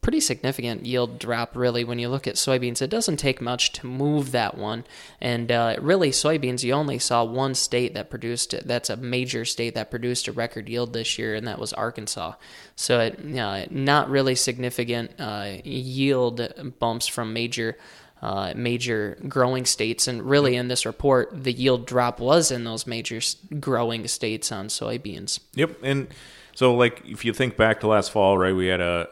pretty 0.09 0.21
significant 0.21 0.87
yield 0.87 1.19
drop, 1.19 1.55
really. 1.55 1.85
When 1.85 1.99
you 1.99 2.09
look 2.09 2.27
at 2.27 2.37
soybeans, 2.37 2.81
it 2.81 2.89
doesn't 2.89 3.19
take 3.19 3.43
much 3.43 3.73
to 3.73 3.87
move 3.87 4.33
that 4.33 4.57
one. 4.57 4.85
And 5.21 5.53
uh, 5.53 5.77
really, 5.83 6.13
soybeans, 6.13 6.65
you 6.65 6.73
only 6.73 6.99
saw 6.99 7.25
one 7.25 7.55
state 7.55 7.93
that 7.93 8.09
produced 8.09 8.55
it. 8.55 8.67
That's 8.67 8.89
a 8.89 8.97
major 8.97 9.45
state 9.45 9.75
that 9.75 9.91
produced 9.91 10.27
a 10.27 10.33
record 10.33 10.67
yield 10.67 10.95
this 10.95 11.19
year, 11.19 11.35
and 11.35 11.47
that 11.47 11.59
was 11.59 11.75
Arkansas. 11.75 12.33
So 12.75 13.01
it, 13.01 13.39
uh, 13.39 13.67
not 13.71 14.09
really 14.09 14.35
significant 14.35 15.11
uh, 15.19 15.59
yield 15.63 16.41
bumps 16.79 17.07
from 17.07 17.35
major. 17.35 17.77
Uh, 18.23 18.53
major 18.57 19.19
growing 19.29 19.67
states, 19.67 20.09
and 20.09 20.23
really 20.23 20.57
in 20.57 20.69
this 20.69 20.87
report, 20.87 21.31
the 21.45 21.53
yield 21.53 21.87
drop 21.87 22.19
was 22.19 22.51
in 22.51 22.65
those 22.65 22.85
major 22.87 23.21
growing 23.61 24.09
states 24.09 24.51
on 24.51 24.69
soybeans. 24.69 25.39
Yep, 25.55 25.79
and 25.85 26.09
So, 26.55 26.75
like, 26.75 27.03
if 27.05 27.25
you 27.25 27.33
think 27.33 27.57
back 27.57 27.79
to 27.81 27.87
last 27.87 28.11
fall, 28.11 28.37
right, 28.37 28.53
we 28.53 28.67
had 28.67 28.81
a 28.81 29.07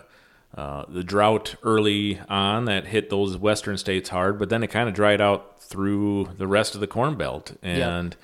uh, 0.57 0.85
the 0.89 1.05
drought 1.05 1.55
early 1.63 2.19
on 2.29 2.65
that 2.65 2.87
hit 2.87 3.11
those 3.11 3.37
western 3.37 3.77
states 3.77 4.09
hard, 4.09 4.39
but 4.39 4.49
then 4.49 4.63
it 4.63 4.69
kind 4.69 4.89
of 4.89 4.95
dried 4.95 5.21
out 5.21 5.61
through 5.61 6.31
the 6.39 6.47
rest 6.47 6.75
of 6.75 6.81
the 6.81 6.87
corn 6.87 7.15
belt, 7.15 7.55
and 7.63 8.17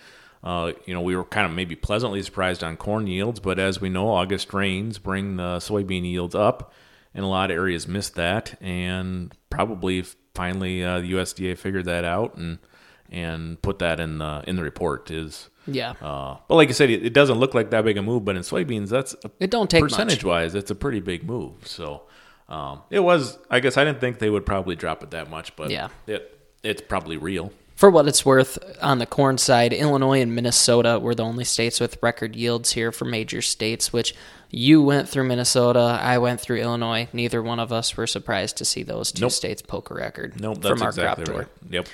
uh, 0.43 0.73
you 0.87 0.95
know 0.95 1.03
we 1.03 1.15
were 1.15 1.25
kind 1.25 1.47
of 1.47 1.53
maybe 1.53 1.77
pleasantly 1.77 2.23
surprised 2.23 2.65
on 2.65 2.77
corn 2.79 3.07
yields. 3.07 3.39
But 3.39 3.59
as 3.59 3.81
we 3.83 3.91
know, 3.91 4.09
August 4.09 4.55
rains 4.55 4.99
bring 4.99 5.37
the 5.37 5.59
soybean 5.59 6.05
yields 6.05 6.35
up, 6.35 6.73
and 7.15 7.23
a 7.23 7.29
lot 7.29 7.51
of 7.51 7.57
areas 7.57 7.87
missed 7.87 8.15
that, 8.15 8.59
and 8.63 9.33
probably 9.51 10.03
finally 10.35 10.83
uh, 10.83 11.01
the 11.01 11.13
USDA 11.13 11.59
figured 11.59 11.85
that 11.85 12.07
out 12.07 12.37
and 12.37 12.59
and 13.11 13.61
put 13.61 13.79
that 13.81 14.01
in 14.01 14.19
the 14.19 14.43
in 14.47 14.57
the 14.57 14.63
report 14.63 15.11
is 15.11 15.51
yeah. 15.67 15.91
Uh, 16.01 16.39
but 16.49 16.57
like 16.57 16.71
I 16.71 16.73
said, 16.73 16.91
it, 16.91 17.07
it, 17.07 17.13
doesn't 17.13 17.39
look 17.39 17.55
like 17.55 17.71
that 17.71 17.85
big 17.85 17.97
a 17.97 18.03
move. 18.03 18.25
But 18.25 18.37
in 18.37 18.43
soybeans, 18.43 18.89
that's 18.89 19.15
a, 19.25 19.31
it 19.39 19.51
don't 19.51 19.71
take 19.71 19.83
percentage 19.83 20.25
much. 20.25 20.25
wise, 20.25 20.55
it's 20.55 20.71
a 20.71 20.75
pretty 20.75 21.01
big 21.01 21.25
move. 21.25 21.69
So 21.69 22.03
um, 22.49 22.83
it 22.91 23.01
was. 23.01 23.39
I 23.51 23.61
guess 23.61 23.77
I 23.77 23.85
didn't 23.85 24.01
think 24.01 24.19
they 24.19 24.31
would 24.31 24.47
probably 24.47 24.77
drop 24.77 25.03
it 25.03 25.11
that 25.13 25.31
much, 25.31 25.55
but 25.57 25.71
yeah, 25.71 25.89
it 26.07 26.39
it's 26.63 26.83
probably 26.83 27.17
real. 27.17 27.53
For 27.75 27.91
what 27.91 28.07
it's 28.07 28.25
worth, 28.25 28.59
on 28.81 28.99
the 28.99 29.07
corn 29.07 29.39
side, 29.39 29.73
Illinois 29.73 30.21
and 30.21 30.35
Minnesota 30.35 31.01
were 31.01 31.15
the 31.15 31.25
only 31.25 31.45
states 31.45 31.81
with 31.81 32.01
record 32.01 32.37
yields 32.37 32.73
here 32.73 32.93
for 32.93 33.05
major 33.07 33.43
states. 33.43 33.93
Which 33.93 34.15
you 34.51 34.83
went 34.83 35.09
through 35.09 35.25
Minnesota, 35.25 35.99
I 36.01 36.19
went 36.19 36.41
through 36.41 36.59
Illinois. 36.59 37.09
Neither 37.13 37.43
one 37.43 37.59
of 37.59 37.73
us 37.73 37.97
were 37.97 38.07
surprised 38.07 38.59
to 38.59 38.65
see 38.65 38.83
those 38.83 39.11
two 39.11 39.23
nope. 39.23 39.33
states 39.33 39.63
poke 39.63 39.91
a 39.91 39.95
record. 39.95 40.41
Nope, 40.41 40.59
that's 40.61 40.69
from 40.69 40.83
our 40.83 40.91
exactly 40.91 41.25
crop 41.25 41.35
tour. 41.35 41.39
Right. 41.39 41.73
Yep. 41.73 41.89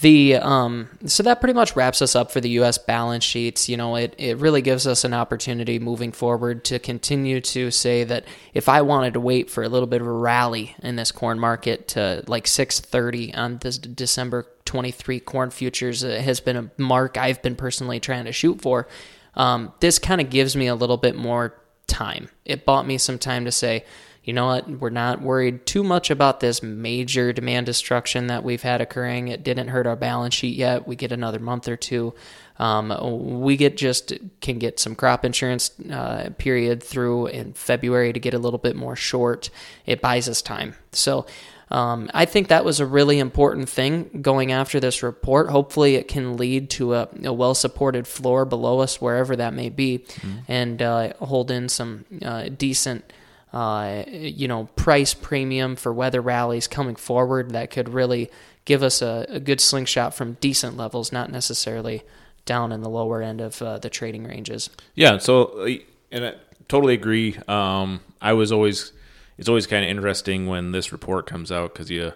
The 0.00 0.36
um, 0.36 0.88
so 1.04 1.22
that 1.24 1.40
pretty 1.40 1.52
much 1.52 1.76
wraps 1.76 2.00
us 2.00 2.16
up 2.16 2.30
for 2.30 2.40
the 2.40 2.48
U.S. 2.50 2.78
balance 2.78 3.22
sheets. 3.22 3.68
You 3.68 3.76
know, 3.76 3.96
it 3.96 4.14
it 4.16 4.38
really 4.38 4.62
gives 4.62 4.86
us 4.86 5.04
an 5.04 5.12
opportunity 5.12 5.78
moving 5.78 6.10
forward 6.10 6.64
to 6.66 6.78
continue 6.78 7.40
to 7.42 7.70
say 7.70 8.04
that 8.04 8.24
if 8.54 8.68
I 8.68 8.80
wanted 8.80 9.12
to 9.14 9.20
wait 9.20 9.50
for 9.50 9.62
a 9.62 9.68
little 9.68 9.86
bit 9.86 10.00
of 10.00 10.06
a 10.06 10.12
rally 10.12 10.74
in 10.82 10.96
this 10.96 11.12
corn 11.12 11.38
market 11.38 11.88
to 11.88 12.24
like 12.26 12.46
6:30 12.46 13.36
on 13.36 13.58
this 13.58 13.76
December 13.76 14.46
23 14.64 15.20
corn 15.20 15.50
futures 15.50 16.02
uh, 16.02 16.20
has 16.24 16.40
been 16.40 16.56
a 16.56 16.70
mark 16.78 17.18
I've 17.18 17.42
been 17.42 17.56
personally 17.56 18.00
trying 18.00 18.24
to 18.24 18.32
shoot 18.32 18.62
for. 18.62 18.88
Um, 19.34 19.72
this 19.80 19.98
kind 19.98 20.22
of 20.22 20.30
gives 20.30 20.56
me 20.56 20.66
a 20.66 20.74
little 20.74 20.96
bit 20.96 21.14
more 21.14 21.54
time. 21.86 22.30
It 22.46 22.64
bought 22.64 22.86
me 22.86 22.96
some 22.96 23.18
time 23.18 23.44
to 23.44 23.52
say 23.52 23.84
you 24.30 24.34
know 24.34 24.46
what, 24.46 24.70
we're 24.70 24.90
not 24.90 25.20
worried 25.20 25.66
too 25.66 25.82
much 25.82 26.08
about 26.08 26.38
this 26.38 26.62
major 26.62 27.32
demand 27.32 27.66
destruction 27.66 28.28
that 28.28 28.44
we've 28.44 28.62
had 28.62 28.80
occurring. 28.80 29.26
It 29.26 29.42
didn't 29.42 29.66
hurt 29.66 29.88
our 29.88 29.96
balance 29.96 30.34
sheet 30.34 30.54
yet. 30.54 30.86
We 30.86 30.94
get 30.94 31.10
another 31.10 31.40
month 31.40 31.66
or 31.66 31.74
two. 31.76 32.14
Um, 32.56 33.40
we 33.40 33.56
get 33.56 33.76
just 33.76 34.12
can 34.40 34.60
get 34.60 34.78
some 34.78 34.94
crop 34.94 35.24
insurance 35.24 35.72
uh, 35.90 36.30
period 36.38 36.80
through 36.80 37.26
in 37.26 37.54
February 37.54 38.12
to 38.12 38.20
get 38.20 38.32
a 38.32 38.38
little 38.38 38.60
bit 38.60 38.76
more 38.76 38.94
short. 38.94 39.50
It 39.84 40.00
buys 40.00 40.28
us 40.28 40.42
time. 40.42 40.76
So 40.92 41.26
um, 41.72 42.08
I 42.14 42.24
think 42.24 42.46
that 42.48 42.64
was 42.64 42.78
a 42.78 42.86
really 42.86 43.18
important 43.18 43.68
thing 43.68 44.20
going 44.22 44.52
after 44.52 44.78
this 44.78 45.02
report. 45.02 45.50
Hopefully, 45.50 45.96
it 45.96 46.06
can 46.06 46.36
lead 46.36 46.70
to 46.70 46.94
a, 46.94 47.08
a 47.24 47.32
well 47.32 47.56
supported 47.56 48.06
floor 48.06 48.44
below 48.44 48.78
us, 48.78 49.00
wherever 49.00 49.34
that 49.34 49.54
may 49.54 49.70
be, 49.70 49.98
mm-hmm. 49.98 50.38
and 50.46 50.80
uh, 50.80 51.14
hold 51.14 51.50
in 51.50 51.68
some 51.68 52.04
uh, 52.22 52.48
decent 52.56 53.12
uh, 53.52 54.04
you 54.08 54.46
know, 54.46 54.64
price 54.76 55.14
premium 55.14 55.76
for 55.76 55.92
weather 55.92 56.20
rallies 56.20 56.68
coming 56.68 56.96
forward 56.96 57.50
that 57.50 57.70
could 57.70 57.88
really 57.88 58.30
give 58.64 58.82
us 58.82 59.02
a, 59.02 59.26
a 59.28 59.40
good 59.40 59.60
slingshot 59.60 60.14
from 60.14 60.34
decent 60.34 60.76
levels, 60.76 61.10
not 61.10 61.30
necessarily 61.30 62.02
down 62.44 62.70
in 62.70 62.82
the 62.82 62.88
lower 62.88 63.22
end 63.22 63.40
of 63.40 63.60
uh, 63.60 63.78
the 63.78 63.90
trading 63.90 64.24
ranges. 64.24 64.70
Yeah. 64.94 65.18
So, 65.18 65.66
uh, 65.66 65.76
and 66.12 66.26
I 66.26 66.34
totally 66.68 66.94
agree. 66.94 67.36
Um, 67.48 68.00
I 68.20 68.34
was 68.34 68.52
always, 68.52 68.92
it's 69.36 69.48
always 69.48 69.66
kind 69.66 69.84
of 69.84 69.90
interesting 69.90 70.46
when 70.46 70.70
this 70.70 70.92
report 70.92 71.26
comes 71.26 71.50
out 71.50 71.74
because 71.74 71.90
you, 71.90 72.12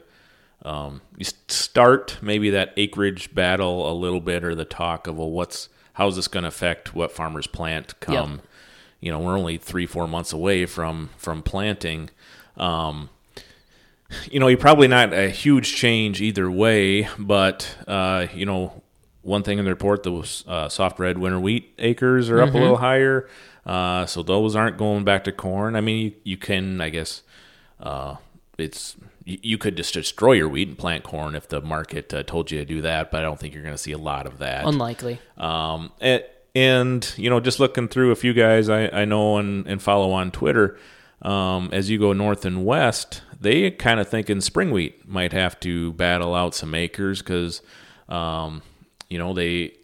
um, 0.63 1.01
you 1.17 1.25
start 1.49 2.19
maybe 2.23 2.51
that 2.51 2.73
acreage 2.77 3.35
battle 3.35 3.91
a 3.91 3.95
little 3.95 4.21
bit 4.21 4.45
or 4.45 4.55
the 4.55 4.65
talk 4.65 5.09
of 5.09 5.19
well, 5.19 5.31
what's 5.31 5.69
how's 5.95 6.17
this 6.17 6.29
going 6.29 6.43
to 6.43 6.49
affect 6.49 6.95
what 6.95 7.13
farmers 7.13 7.47
plant 7.47 7.99
come. 8.01 8.33
Yep 8.33 8.41
you 9.05 9.13
know 9.13 9.19
we're 9.19 9.39
only 9.39 9.59
three 9.59 9.85
four 9.85 10.09
months 10.09 10.33
away 10.33 10.65
from 10.65 11.11
from 11.19 11.43
planting 11.43 12.09
um, 12.57 13.11
you 14.31 14.41
know 14.41 14.47
you're 14.47 14.57
probably 14.57 14.89
not 14.89 15.13
a 15.13 15.29
huge 15.29 15.77
change 15.77 16.23
either 16.23 16.51
way 16.51 17.07
but 17.19 17.77
uh, 17.87 18.27
you 18.33 18.47
know 18.47 18.83
one 19.21 19.43
thing 19.43 19.59
in 19.59 19.67
the 19.67 19.71
report 19.71 20.03
the 20.03 20.45
uh, 20.49 20.71
soft 20.71 20.99
red 20.99 21.19
winter 21.19 21.39
wheat 21.39 21.75
acres 21.79 22.31
are 22.31 22.39
mm-hmm. 22.39 22.49
up 22.49 22.55
a 22.55 22.59
little 22.59 22.77
mm-hmm. 22.77 22.85
higher 22.85 23.29
uh, 23.67 24.07
so 24.07 24.23
those 24.23 24.57
aren't 24.57 24.79
going 24.79 25.05
back 25.05 25.23
to 25.25 25.33
corn 25.33 25.77
i 25.77 25.83
mean 25.83 26.07
you, 26.07 26.13
you 26.25 26.37
can 26.39 26.81
i 26.81 26.89
guess 26.89 27.23
uh, 27.81 28.17
it's 28.57 28.97
you, 29.27 29.57
could 29.57 29.75
just 29.75 29.95
destroy 29.95 30.33
your 30.33 30.49
wheat 30.49 30.69
and 30.69 30.77
plant 30.77 31.03
corn 31.03 31.35
if 31.35 31.49
the 31.49 31.61
market 31.63 32.13
uh, 32.13 32.23
told 32.23 32.51
you 32.51 32.59
to 32.59 32.65
do 32.65 32.81
that 32.81 33.11
but 33.11 33.21
i 33.21 33.23
don't 33.23 33.39
think 33.39 33.53
you're 33.53 33.63
going 33.63 33.75
to 33.75 33.79
see 33.79 33.93
a 33.93 33.99
lot 33.99 34.27
of 34.27 34.39
that 34.39 34.65
unlikely 34.65 35.19
um, 35.37 35.93
it, 36.01 36.34
and 36.55 37.13
you 37.17 37.29
know, 37.31 37.41
just 37.41 37.61
looking 37.61 37.89
through 37.89 38.11
a 38.11 38.17
few 38.17 38.33
guys 38.33 38.69
I, 38.69 38.89
I 38.89 39.05
know 39.05 39.39
and, 39.39 39.67
and 39.67 39.83
follow 39.83 40.13
on 40.13 40.31
Twitter, 40.31 40.79
um, 41.23 41.71
as 41.73 41.91
you 41.91 41.99
go 41.99 42.13
north 42.13 42.45
and 42.45 42.65
west, 42.65 43.23
they 43.41 43.71
kind 43.71 44.01
of 44.01 44.09
thinking 44.09 44.41
spring 44.41 44.71
wheat 44.71 45.09
might 45.09 45.33
have 45.33 45.59
to 45.61 45.93
battle 45.95 46.35
out 46.35 46.55
some 46.55 46.75
acres 46.75 47.21
because, 47.21 47.63
um, 48.09 48.63
you 49.09 49.19
know, 49.19 49.33
they 49.33 49.75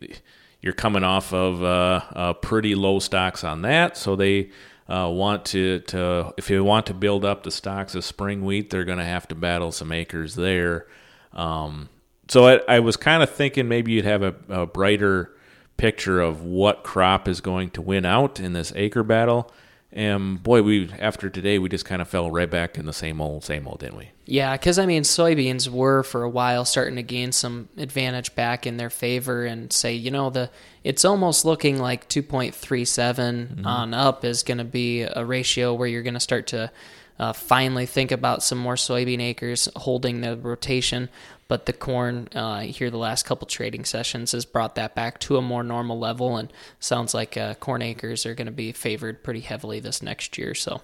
you're 0.60 0.74
coming 0.74 1.04
off 1.04 1.32
of 1.32 1.62
uh, 1.62 2.02
uh, 2.14 2.32
pretty 2.34 2.74
low 2.74 2.98
stocks 2.98 3.44
on 3.44 3.62
that, 3.62 3.96
so 3.96 4.14
they 4.14 4.50
uh, 4.88 5.08
want 5.10 5.44
to 5.46 5.80
to 5.80 6.34
if 6.36 6.50
you 6.50 6.62
want 6.62 6.86
to 6.86 6.94
build 6.94 7.24
up 7.24 7.42
the 7.42 7.50
stocks 7.50 7.94
of 7.94 8.04
spring 8.04 8.44
wheat, 8.44 8.70
they're 8.70 8.84
going 8.84 8.98
to 8.98 9.04
have 9.04 9.26
to 9.28 9.34
battle 9.34 9.72
some 9.72 9.92
acres 9.92 10.34
there. 10.34 10.86
Um, 11.32 11.88
so 12.28 12.46
I, 12.46 12.60
I 12.68 12.80
was 12.80 12.96
kind 12.96 13.22
of 13.22 13.30
thinking 13.30 13.68
maybe 13.68 13.92
you'd 13.92 14.04
have 14.04 14.22
a, 14.22 14.34
a 14.48 14.66
brighter 14.66 15.34
picture 15.80 16.20
of 16.20 16.42
what 16.42 16.84
crop 16.84 17.26
is 17.26 17.40
going 17.40 17.70
to 17.70 17.80
win 17.80 18.04
out 18.04 18.38
in 18.38 18.52
this 18.52 18.70
acre 18.76 19.02
battle. 19.02 19.50
And 19.92 20.40
boy, 20.40 20.62
we 20.62 20.90
after 21.00 21.30
today, 21.30 21.58
we 21.58 21.70
just 21.70 21.86
kind 21.86 22.02
of 22.02 22.08
fell 22.08 22.30
right 22.30 22.48
back 22.48 22.76
in 22.76 22.84
the 22.84 22.92
same 22.92 23.20
old, 23.20 23.44
same 23.44 23.66
old, 23.66 23.80
didn't 23.80 23.96
we? 23.96 24.10
Yeah, 24.26 24.56
because 24.56 24.78
I 24.78 24.84
mean, 24.84 25.02
soybeans 25.02 25.68
were 25.68 26.02
for 26.02 26.22
a 26.22 26.28
while 26.28 26.64
starting 26.64 26.96
to 26.96 27.02
gain 27.02 27.32
some 27.32 27.70
advantage 27.78 28.34
back 28.36 28.66
in 28.66 28.76
their 28.76 28.90
favor, 28.90 29.46
and 29.46 29.72
say, 29.72 29.94
you 29.94 30.10
know, 30.10 30.30
the 30.30 30.50
it's 30.84 31.04
almost 31.04 31.44
looking 31.44 31.78
like 31.78 32.08
2.37 32.08 32.52
mm-hmm. 32.54 33.66
on 33.66 33.94
up 33.94 34.24
is 34.24 34.42
going 34.44 34.58
to 34.58 34.64
be 34.64 35.02
a 35.02 35.24
ratio 35.24 35.74
where 35.74 35.88
you're 35.88 36.02
going 36.02 36.14
to 36.14 36.20
start 36.20 36.46
to 36.48 36.70
uh, 37.20 37.34
finally 37.34 37.84
think 37.84 38.10
about 38.10 38.42
some 38.42 38.56
more 38.56 38.76
soybean 38.76 39.20
acres 39.20 39.68
holding 39.76 40.22
the 40.22 40.38
rotation. 40.38 41.10
But 41.48 41.66
the 41.66 41.72
corn 41.74 42.28
uh, 42.34 42.60
here 42.60 42.90
the 42.90 42.96
last 42.96 43.24
couple 43.24 43.46
trading 43.46 43.84
sessions 43.84 44.32
has 44.32 44.44
brought 44.46 44.76
that 44.76 44.94
back 44.94 45.20
to 45.20 45.36
a 45.36 45.42
more 45.42 45.62
normal 45.62 45.98
level, 45.98 46.36
and 46.36 46.50
sounds 46.78 47.12
like 47.12 47.36
uh, 47.36 47.54
corn 47.54 47.82
acres 47.82 48.24
are 48.24 48.34
going 48.34 48.46
to 48.46 48.52
be 48.52 48.72
favored 48.72 49.22
pretty 49.22 49.40
heavily 49.40 49.80
this 49.80 50.02
next 50.02 50.38
year. 50.38 50.54
So. 50.54 50.80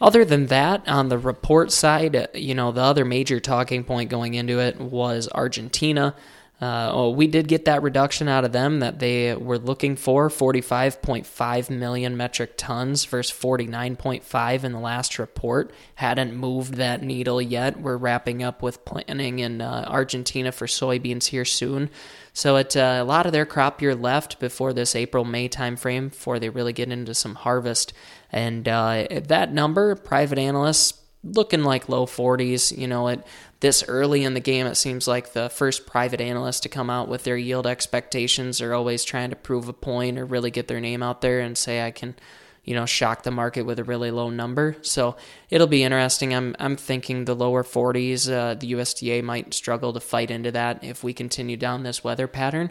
Other 0.00 0.24
than 0.24 0.46
that, 0.46 0.86
on 0.88 1.08
the 1.08 1.18
report 1.18 1.70
side, 1.70 2.16
uh, 2.16 2.26
you 2.34 2.54
know, 2.54 2.72
the 2.72 2.82
other 2.82 3.04
major 3.04 3.38
talking 3.38 3.84
point 3.84 4.10
going 4.10 4.34
into 4.34 4.58
it 4.58 4.78
was 4.80 5.28
Argentina. 5.32 6.16
Uh, 6.64 7.10
we 7.10 7.26
did 7.26 7.46
get 7.46 7.66
that 7.66 7.82
reduction 7.82 8.26
out 8.26 8.42
of 8.42 8.52
them 8.52 8.80
that 8.80 8.98
they 8.98 9.34
were 9.34 9.58
looking 9.58 9.96
for 9.96 10.30
45.5 10.30 11.68
million 11.68 12.16
metric 12.16 12.54
tons 12.56 13.04
versus 13.04 13.36
49.5 13.38 14.64
in 14.64 14.72
the 14.72 14.78
last 14.78 15.18
report. 15.18 15.74
Hadn't 15.96 16.34
moved 16.34 16.74
that 16.74 17.02
needle 17.02 17.42
yet. 17.42 17.78
We're 17.78 17.98
wrapping 17.98 18.42
up 18.42 18.62
with 18.62 18.82
planning 18.86 19.40
in 19.40 19.60
uh, 19.60 19.84
Argentina 19.88 20.52
for 20.52 20.66
soybeans 20.66 21.26
here 21.26 21.44
soon. 21.44 21.90
So 22.32 22.56
uh, 22.56 22.64
a 22.74 23.04
lot 23.04 23.26
of 23.26 23.32
their 23.32 23.44
crop 23.44 23.82
year 23.82 23.94
left 23.94 24.40
before 24.40 24.72
this 24.72 24.96
April 24.96 25.26
May 25.26 25.50
timeframe 25.50 26.08
before 26.08 26.38
they 26.38 26.48
really 26.48 26.72
get 26.72 26.90
into 26.90 27.12
some 27.12 27.34
harvest. 27.34 27.92
And 28.32 28.66
uh, 28.66 29.06
that 29.24 29.52
number, 29.52 29.94
private 29.96 30.38
analysts 30.38 30.98
looking 31.22 31.62
like 31.62 31.88
low 31.88 32.06
40s. 32.06 32.76
You 32.76 32.86
know, 32.86 33.08
it 33.08 33.22
this 33.64 33.82
early 33.88 34.24
in 34.24 34.34
the 34.34 34.40
game, 34.40 34.66
it 34.66 34.74
seems 34.74 35.08
like 35.08 35.32
the 35.32 35.48
first 35.48 35.86
private 35.86 36.20
analyst 36.20 36.64
to 36.64 36.68
come 36.68 36.90
out 36.90 37.08
with 37.08 37.24
their 37.24 37.38
yield 37.38 37.66
expectations 37.66 38.60
are 38.60 38.74
always 38.74 39.04
trying 39.04 39.30
to 39.30 39.36
prove 39.36 39.70
a 39.70 39.72
point 39.72 40.18
or 40.18 40.26
really 40.26 40.50
get 40.50 40.68
their 40.68 40.80
name 40.80 41.02
out 41.02 41.22
there 41.22 41.40
and 41.40 41.56
say, 41.56 41.82
I 41.82 41.90
can, 41.90 42.14
you 42.62 42.74
know, 42.74 42.84
shock 42.84 43.22
the 43.22 43.30
market 43.30 43.62
with 43.62 43.78
a 43.78 43.84
really 43.84 44.10
low 44.10 44.28
number. 44.28 44.76
So 44.82 45.16
it'll 45.48 45.66
be 45.66 45.82
interesting. 45.82 46.34
I'm, 46.34 46.54
I'm 46.58 46.76
thinking 46.76 47.24
the 47.24 47.34
lower 47.34 47.64
40s, 47.64 48.30
uh, 48.30 48.52
the 48.52 48.72
USDA 48.72 49.24
might 49.24 49.54
struggle 49.54 49.94
to 49.94 50.00
fight 50.00 50.30
into 50.30 50.52
that 50.52 50.84
if 50.84 51.02
we 51.02 51.14
continue 51.14 51.56
down 51.56 51.84
this 51.84 52.04
weather 52.04 52.26
pattern. 52.26 52.70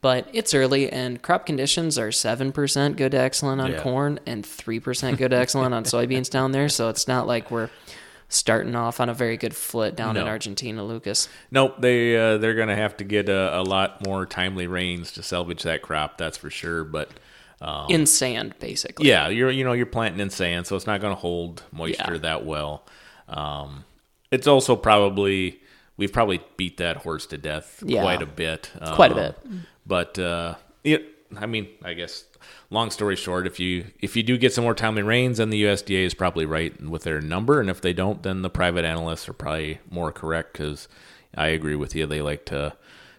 But 0.00 0.28
it's 0.32 0.54
early, 0.54 0.90
and 0.90 1.22
crop 1.22 1.46
conditions 1.46 1.96
are 1.98 2.08
7% 2.08 2.96
good 2.96 3.12
to 3.12 3.18
excellent 3.18 3.60
on 3.60 3.70
yeah. 3.70 3.80
corn 3.80 4.18
and 4.26 4.42
3% 4.42 5.18
good 5.18 5.30
to 5.30 5.36
excellent 5.36 5.72
on 5.72 5.84
soybeans 5.84 6.28
down 6.28 6.50
there. 6.50 6.68
So 6.68 6.88
it's 6.88 7.06
not 7.06 7.28
like 7.28 7.52
we're 7.52 7.70
starting 8.32 8.74
off 8.74 9.00
on 9.00 9.08
a 9.08 9.14
very 9.14 9.36
good 9.36 9.54
foot 9.54 9.94
down 9.94 10.14
no. 10.14 10.22
in 10.22 10.28
Argentina, 10.28 10.84
Lucas. 10.84 11.28
Nope, 11.50 11.76
they 11.80 12.16
uh, 12.16 12.38
they're 12.38 12.54
going 12.54 12.68
to 12.68 12.76
have 12.76 12.96
to 12.98 13.04
get 13.04 13.28
a, 13.28 13.60
a, 13.60 13.62
lot 13.62 14.04
more 14.06 14.26
timely 14.26 14.66
rains 14.66 15.12
to 15.12 15.22
salvage 15.22 15.62
that 15.64 15.82
crop. 15.82 16.18
That's 16.18 16.36
for 16.36 16.50
sure. 16.50 16.84
But 16.84 17.10
Um, 17.60 17.86
in 17.90 18.06
sand, 18.06 18.54
basically. 18.58 19.08
Yeah, 19.08 19.28
you're 19.28 19.50
you 19.50 19.64
know 19.64 19.72
you're 19.72 19.86
planting 19.86 20.20
in 20.20 20.30
sand, 20.30 20.66
so 20.66 20.74
it's 20.76 20.86
not 20.86 21.00
going 21.00 21.14
to 21.14 21.20
hold 21.20 21.62
moisture 21.70 22.14
Yeah. 22.14 22.18
that 22.18 22.44
well. 22.44 22.84
Um, 23.28 23.84
it's 24.30 24.46
also 24.46 24.74
probably 24.76 25.60
we've 25.96 26.12
probably 26.12 26.40
beat 26.56 26.78
that 26.78 26.96
horse 26.98 27.26
to 27.26 27.38
death 27.38 27.82
Yeah. 27.86 28.02
quite 28.02 28.22
a 28.22 28.26
bit. 28.26 28.70
Quite 28.94 29.12
a 29.12 29.14
Um, 29.14 29.20
bit. 29.20 29.60
But 29.86 30.18
uh, 30.18 30.54
it, 30.84 31.04
I 31.36 31.46
mean, 31.46 31.68
I 31.84 31.92
guess 31.94 32.24
long 32.70 32.90
story 32.90 33.16
short, 33.16 33.46
if 33.46 33.58
you 33.60 33.86
if 34.00 34.16
you 34.16 34.22
do 34.22 34.36
get 34.38 34.52
some 34.52 34.64
more 34.64 34.74
timely 34.74 35.02
rains, 35.02 35.38
then 35.38 35.50
the 35.50 35.62
USDA 35.64 36.04
is 36.04 36.14
probably 36.14 36.46
right 36.46 36.80
with 36.82 37.02
their 37.04 37.20
number, 37.20 37.60
and 37.60 37.68
if 37.70 37.80
they 37.80 37.92
don't, 37.92 38.22
then 38.22 38.42
the 38.42 38.50
private 38.50 38.84
analysts 38.84 39.28
are 39.28 39.32
probably 39.34 39.78
more 39.90 40.12
correct 40.12 40.52
because 40.54 40.88
I 41.36 41.48
agree 41.48 41.76
with 41.76 41.94
you. 41.94 42.06
They 42.06 42.22
like 42.22 42.44
to 42.46 42.74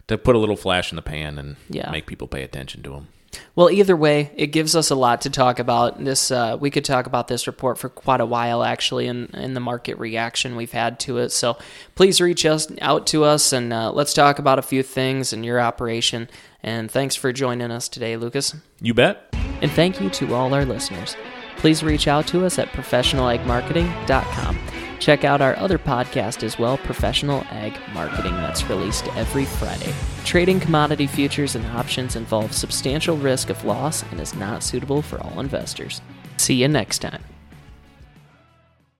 to 0.07 0.17
put 0.17 0.35
a 0.35 0.39
little 0.39 0.57
flash 0.57 0.91
in 0.91 0.95
the 0.97 1.01
pan 1.01 1.37
and 1.39 1.55
Yeah. 1.69 1.89
make 1.89 2.05
people 2.07 2.27
pay 2.27 2.43
attention 2.43 2.83
to 2.83 2.89
them. 2.91 3.07
Well, 3.55 3.71
either 3.71 3.95
way, 3.95 4.29
it 4.35 4.47
gives 4.47 4.75
us 4.75 4.91
a 4.91 4.95
lot 4.95 5.21
to 5.21 5.29
talk 5.31 5.57
about. 5.57 6.03
This 6.03 6.29
uh, 6.29 6.55
we 6.59 6.69
could 6.69 6.85
talk 6.85 7.07
about 7.07 7.27
this 7.27 7.47
report 7.47 7.79
for 7.79 7.89
quite 7.89 8.21
a 8.21 8.25
while, 8.27 8.63
actually, 8.63 9.07
in, 9.07 9.25
in 9.33 9.55
the 9.55 9.59
market 9.59 9.97
reaction 9.97 10.55
we've 10.55 10.71
had 10.71 10.99
to 11.01 11.17
it. 11.17 11.29
So 11.29 11.57
please 11.95 12.21
reach 12.21 12.45
us 12.45 12.67
out 12.81 13.07
to 13.07 13.23
us 13.23 13.51
and 13.51 13.73
uh, 13.73 13.91
let's 13.91 14.13
talk 14.13 14.37
about 14.37 14.59
a 14.59 14.61
few 14.61 14.83
things 14.83 15.33
in 15.33 15.43
your 15.43 15.59
operation. 15.59 16.29
And 16.63 16.89
thanks 16.89 17.15
for 17.15 17.33
joining 17.33 17.71
us 17.71 17.89
today, 17.89 18.15
Lucas. 18.17 18.55
You 18.81 18.93
bet. 18.93 19.35
And 19.61 19.71
thank 19.71 19.99
you 19.99 20.09
to 20.11 20.33
all 20.33 20.53
our 20.53 20.65
listeners. 20.65 21.15
Please 21.57 21.83
reach 21.83 22.07
out 22.07 22.27
to 22.27 22.45
us 22.45 22.57
at 22.59 22.69
professionalagmarketing.com. 22.69 24.59
Check 24.99 25.25
out 25.25 25.41
our 25.41 25.57
other 25.57 25.77
podcast 25.77 26.43
as 26.43 26.57
well, 26.57 26.77
Professional 26.77 27.43
Ag 27.49 27.77
Marketing, 27.93 28.33
that's 28.35 28.69
released 28.69 29.07
every 29.17 29.43
Friday. 29.43 29.93
Trading 30.23 30.61
commodity 30.61 31.07
futures 31.07 31.55
and 31.55 31.65
options 31.67 32.15
involves 32.15 32.55
substantial 32.55 33.17
risk 33.17 33.49
of 33.49 33.65
loss 33.65 34.03
and 34.11 34.21
is 34.21 34.33
not 34.33 34.63
suitable 34.63 35.01
for 35.01 35.21
all 35.21 35.41
investors. 35.41 36.01
See 36.37 36.55
you 36.55 36.69
next 36.69 36.99
time. 36.99 37.21